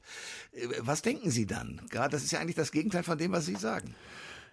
[0.51, 1.81] Äh, was denken Sie dann?
[1.89, 3.95] Gerade das ist ja eigentlich das Gegenteil von dem, was Sie sagen.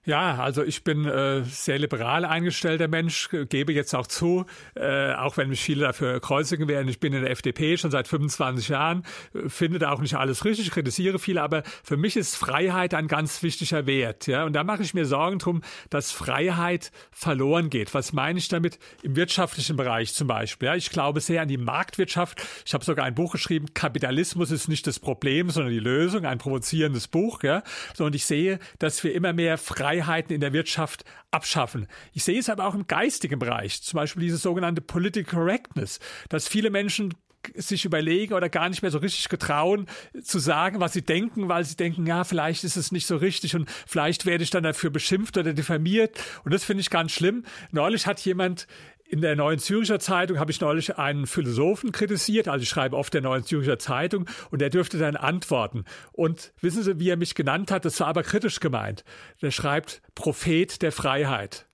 [0.08, 5.36] Ja, also ich bin äh, sehr liberal eingestellter Mensch, gebe jetzt auch zu, äh, auch
[5.36, 6.88] wenn mich viele dafür kreuzigen werden.
[6.88, 10.46] Ich bin in der FDP schon seit 25 Jahren, äh, finde da auch nicht alles
[10.46, 14.26] richtig, kritisiere viele, aber für mich ist Freiheit ein ganz wichtiger Wert.
[14.26, 14.44] Ja?
[14.44, 17.92] Und da mache ich mir Sorgen drum, dass Freiheit verloren geht.
[17.92, 18.78] Was meine ich damit?
[19.02, 20.68] Im wirtschaftlichen Bereich zum Beispiel.
[20.68, 20.74] Ja?
[20.74, 22.42] Ich glaube sehr an die Marktwirtschaft.
[22.64, 26.38] Ich habe sogar ein Buch geschrieben, Kapitalismus ist nicht das Problem, sondern die Lösung, ein
[26.38, 27.42] provozierendes Buch.
[27.42, 27.62] Ja?
[27.92, 31.86] So, und ich sehe, dass wir immer mehr Freiheit Freiheiten in der Wirtschaft abschaffen.
[32.12, 36.48] Ich sehe es aber auch im geistigen Bereich, zum Beispiel diese sogenannte Political Correctness, dass
[36.48, 37.14] viele Menschen
[37.54, 39.86] sich überlegen oder gar nicht mehr so richtig getrauen
[40.22, 43.54] zu sagen, was sie denken, weil sie denken, ja, vielleicht ist es nicht so richtig
[43.54, 46.18] und vielleicht werde ich dann dafür beschimpft oder diffamiert.
[46.44, 47.44] Und das finde ich ganz schlimm.
[47.70, 48.66] Neulich hat jemand
[49.08, 53.14] in der Neuen Züricher Zeitung habe ich neulich einen Philosophen kritisiert, also ich schreibe oft
[53.14, 55.84] der Neuen Züricher Zeitung und er dürfte dann antworten.
[56.12, 57.84] Und wissen Sie, wie er mich genannt hat?
[57.84, 59.04] Das war aber kritisch gemeint.
[59.40, 61.67] Der schreibt Prophet der Freiheit.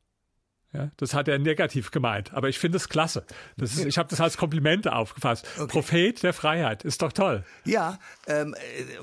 [0.74, 3.24] Ja, das hat er negativ gemeint, aber ich finde es klasse.
[3.56, 5.46] Das ist, ich habe das als Kompliment aufgefasst.
[5.56, 5.68] Okay.
[5.68, 7.44] Prophet der Freiheit, ist doch toll.
[7.64, 8.58] Ja, ähm, äh,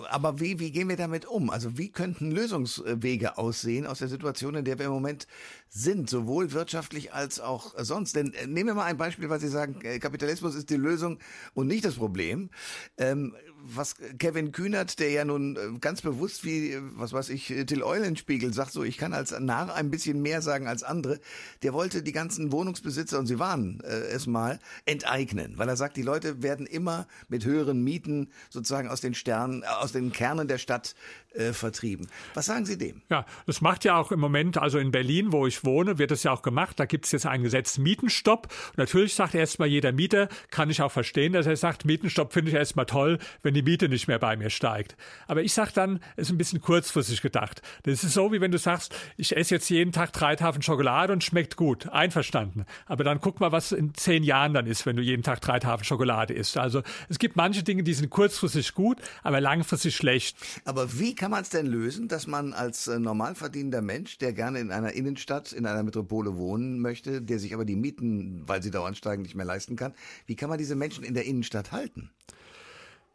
[0.10, 1.49] aber wie, wie gehen wir damit um?
[1.49, 5.27] Also wie könnten Lösungswege aussehen aus der Situation, in der wir im Moment
[5.69, 8.17] sind, sowohl wirtschaftlich als auch sonst?
[8.17, 11.19] Denn äh, nehmen wir mal ein Beispiel, weil Sie sagen, äh, Kapitalismus ist die Lösung
[11.53, 12.49] und nicht das Problem.
[12.97, 17.84] Ähm, was Kevin Kühnert, der ja nun äh, ganz bewusst wie, was weiß ich, Till
[17.84, 21.19] Eulenspiegel sagt so, ich kann als Narr ein bisschen mehr sagen als andere,
[21.63, 25.97] der wollte die ganzen Wohnungsbesitzer, und sie waren äh, es mal, enteignen, weil er sagt,
[25.97, 30.47] die Leute werden immer mit höheren Mieten sozusagen aus den Sternen, äh, aus den Kernen
[30.47, 30.95] der Stadt
[31.34, 32.08] äh, vertrieben.
[32.34, 33.02] Was sagen Sie dem?
[33.10, 36.24] Ja, das macht ja auch im Moment, also in Berlin, wo ich wohne, wird das
[36.24, 36.80] ja auch gemacht.
[36.80, 38.48] Da gibt es jetzt einen Gesetz Mietenstopp.
[38.72, 42.52] Und natürlich sagt erstmal jeder Mieter, kann ich auch verstehen, dass er sagt, Mietenstopp finde
[42.52, 44.98] ich erstmal toll, wenn die Miete nicht mehr bei mir steigt.
[45.28, 47.62] Aber ich sage dann, es ist ein bisschen kurzfristig gedacht.
[47.84, 51.13] Das ist so, wie wenn du sagst, ich esse jetzt jeden Tag drei Tafeln Schokolade
[51.13, 51.89] und schmeckt gut.
[51.89, 52.65] Einverstanden.
[52.88, 55.60] Aber dann guck mal, was in zehn Jahren dann ist, wenn du jeden Tag drei
[55.60, 56.58] Tafeln Schokolade isst.
[56.58, 60.36] Also es gibt manche Dinge, die sind kurzfristig gut, aber langfristig schlecht.
[60.65, 64.34] Aber wie kann man es denn lösen, dass man als äh, normal verdienender Mensch, der
[64.34, 68.63] gerne in einer Innenstadt, in einer Metropole wohnen möchte, der sich aber die Mieten, weil
[68.63, 69.93] sie dauernd steigen, nicht mehr leisten kann,
[70.25, 72.10] wie kann man diese Menschen in der Innenstadt halten?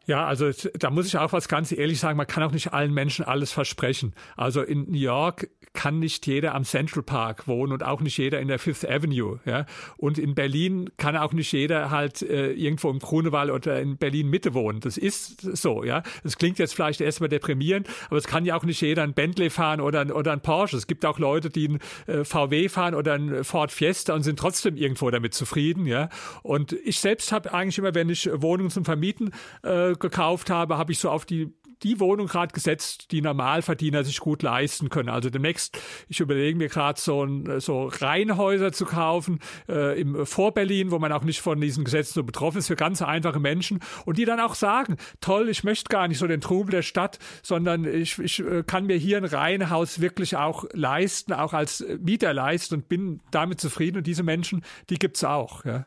[0.07, 2.93] Ja, also da muss ich auch was ganz ehrlich sagen, man kann auch nicht allen
[2.93, 4.13] Menschen alles versprechen.
[4.37, 8.39] Also in New York kann nicht jeder am Central Park wohnen und auch nicht jeder
[8.39, 9.41] in der Fifth Avenue.
[9.45, 9.65] Ja?
[9.97, 14.29] Und in Berlin kann auch nicht jeder halt äh, irgendwo im Grunewald oder in Berlin
[14.29, 14.79] Mitte wohnen.
[14.79, 15.83] Das ist so.
[15.83, 19.13] Ja, das klingt jetzt vielleicht erstmal deprimierend, aber es kann ja auch nicht jeder ein
[19.13, 20.77] Bentley fahren oder ein, oder ein Porsche.
[20.77, 24.39] Es gibt auch Leute, die ein äh, VW fahren oder ein Ford Fiesta und sind
[24.39, 25.85] trotzdem irgendwo damit zufrieden.
[25.85, 26.07] Ja,
[26.43, 29.31] und ich selbst habe eigentlich immer, wenn ich Wohnungen zum Vermieten
[29.63, 34.19] äh, gekauft habe, habe ich so auf die die Wohnung gerade gesetzt, die Normalverdiener sich
[34.19, 35.09] gut leisten können.
[35.09, 40.91] Also demnächst, ich überlege mir gerade so, ein, so Reihenhäuser zu kaufen äh, im Vorberlin,
[40.91, 44.17] wo man auch nicht von diesen Gesetzen so betroffen ist, für ganz einfache Menschen und
[44.17, 47.85] die dann auch sagen, toll, ich möchte gar nicht so den Trubel der Stadt, sondern
[47.85, 52.75] ich, ich äh, kann mir hier ein Reihenhaus wirklich auch leisten, auch als Mieter leisten
[52.75, 55.63] und bin damit zufrieden und diese Menschen, die gibt's auch.
[55.65, 55.85] Ja.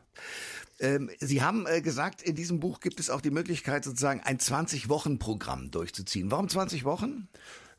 [0.81, 4.39] Ähm, Sie haben äh, gesagt, in diesem Buch gibt es auch die Möglichkeit, sozusagen ein
[4.39, 6.31] 20-Wochen-Programm durchzuziehen.
[6.31, 7.29] Warum 20 Wochen?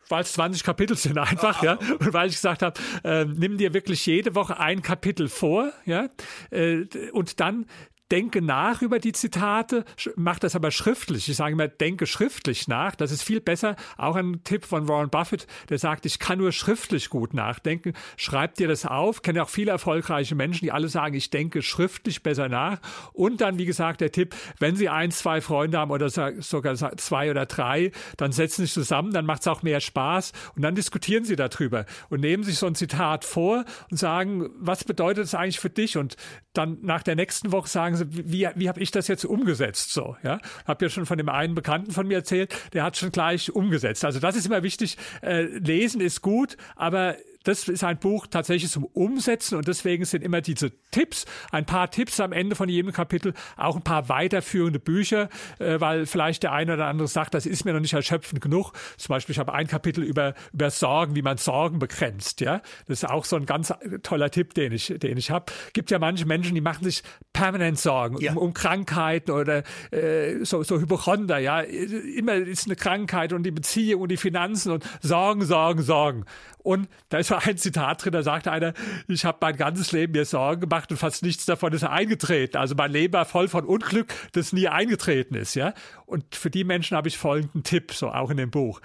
[0.09, 1.73] weil es 20 Kapitel sind einfach, oh, ja.
[1.75, 6.11] Und weil ich gesagt habe, äh, nimm dir wirklich jede Woche ein Kapitel vor, ja.
[6.51, 7.67] Äh, und dann
[8.13, 9.85] denke nach über die Zitate,
[10.17, 11.29] mach das aber schriftlich.
[11.31, 12.95] Ich sage immer, denke schriftlich nach.
[12.95, 13.75] Das ist viel besser.
[13.97, 17.95] Auch ein Tipp von Warren Buffett, der sagt, ich kann nur schriftlich gut nachdenken.
[18.19, 19.23] Schreib dir das auf.
[19.23, 22.81] Kenne auch viele erfolgreiche Menschen, die alle sagen, ich denke schriftlich besser nach.
[23.15, 27.31] Und dann, wie gesagt, der Tipp, wenn Sie ein, zwei Freunde haben oder sogar zwei
[27.31, 30.75] oder drei, dann setzen Sie sich zusammen, dann macht es auch mehr Spaß und dann
[30.75, 35.35] diskutieren Sie darüber und nehmen sich so ein Zitat vor und sagen, was bedeutet es
[35.35, 35.97] eigentlich für dich?
[35.97, 36.17] Und
[36.53, 39.93] dann nach der nächsten Woche sagen Sie, also wie, wie habe ich das jetzt umgesetzt?
[39.93, 43.13] So, ja, habe ja schon von dem einen Bekannten von mir erzählt, der hat schon
[43.13, 44.05] gleich umgesetzt.
[44.05, 44.97] Also das ist immer wichtig.
[45.23, 50.23] Äh, lesen ist gut, aber das ist ein Buch tatsächlich zum Umsetzen und deswegen sind
[50.23, 54.79] immer diese Tipps, ein paar Tipps am Ende von jedem Kapitel, auch ein paar weiterführende
[54.79, 55.29] Bücher,
[55.59, 58.73] äh, weil vielleicht der eine oder andere sagt, das ist mir noch nicht erschöpfend genug.
[58.97, 62.63] Zum Beispiel, ich habe ein Kapitel über, über Sorgen, wie man Sorgen begrenzt, ja.
[62.87, 65.47] Das ist auch so ein ganz toller Tipp, den ich, den ich habe.
[65.73, 67.03] Gibt ja manche Menschen, die machen sich
[67.33, 68.33] permanent Sorgen ja.
[68.33, 71.61] um, um, Krankheiten oder äh, so, so Hypochonder, ja.
[71.61, 76.25] Immer ist eine Krankheit und die Beziehung und die Finanzen und Sorgen, Sorgen, Sorgen.
[76.63, 78.75] Und da ist war ein Zitat drin, da sagte einer,
[79.09, 82.57] ich habe mein ganzes Leben mir Sorgen gemacht und fast nichts davon ist eingetreten.
[82.57, 85.75] Also mein Leben war voll von Unglück, das nie eingetreten ist, ja.
[86.07, 88.81] Und für die Menschen habe ich folgenden Tipp, so auch in dem Buch.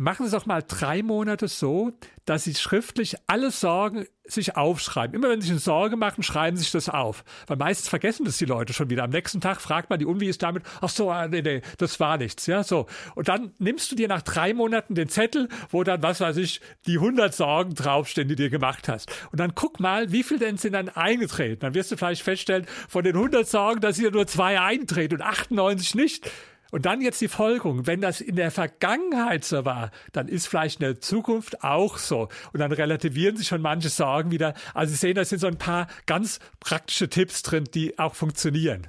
[0.00, 1.92] Machen Sie es doch mal drei Monate so,
[2.24, 5.14] dass Sie schriftlich alle Sorgen sich aufschreiben.
[5.14, 7.22] Immer wenn Sie sich eine Sorge machen, schreiben Sie sich das auf.
[7.46, 9.04] Weil meistens vergessen das die Leute schon wieder.
[9.04, 10.62] Am nächsten Tag fragt man die, und wie ist damit?
[10.80, 12.46] Ach so, ah, nee, nee, das war nichts.
[12.46, 12.86] Ja, so.
[13.14, 16.62] Und dann nimmst du dir nach drei Monaten den Zettel, wo dann, was weiß ich,
[16.86, 19.12] die 100 Sorgen draufstehen, die du dir gemacht hast.
[19.32, 21.60] Und dann guck mal, wie viel denn sind dann eingetreten.
[21.60, 25.20] Dann wirst du vielleicht feststellen, von den 100 Sorgen, dass hier nur zwei eintreten und
[25.20, 26.30] 98 nicht.
[26.70, 27.86] Und dann jetzt die Folgerung.
[27.86, 32.28] Wenn das in der Vergangenheit so war, dann ist vielleicht in der Zukunft auch so.
[32.52, 34.54] Und dann relativieren sich schon manche Sorgen wieder.
[34.74, 38.86] Also Sie sehen, da sind so ein paar ganz praktische Tipps drin, die auch funktionieren.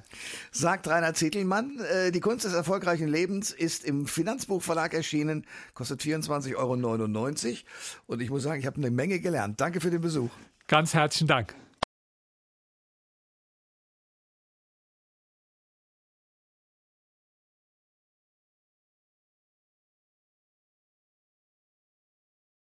[0.52, 6.56] Sagt Rainer Zittelmann, äh, die Kunst des erfolgreichen Lebens ist im Finanzbuchverlag erschienen, kostet 24,99
[6.58, 7.58] Euro.
[8.08, 9.60] Und ich muss sagen, ich habe eine Menge gelernt.
[9.60, 10.30] Danke für den Besuch.
[10.68, 11.56] Ganz herzlichen Dank.